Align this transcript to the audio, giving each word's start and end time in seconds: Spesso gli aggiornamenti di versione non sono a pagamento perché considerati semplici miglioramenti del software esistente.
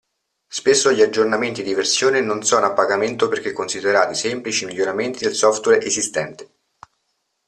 Spesso 0.47 0.91
gli 0.91 1.03
aggiornamenti 1.03 1.61
di 1.61 1.75
versione 1.75 2.21
non 2.21 2.41
sono 2.41 2.65
a 2.65 2.73
pagamento 2.73 3.27
perché 3.27 3.53
considerati 3.53 4.15
semplici 4.15 4.65
miglioramenti 4.65 5.25
del 5.25 5.35
software 5.35 5.85
esistente. 5.85 6.53